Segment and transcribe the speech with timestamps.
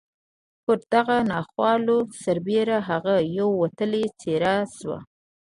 [0.63, 4.99] پر دغو ناخوالو سربېره هغه یوه وتلې څېره شوه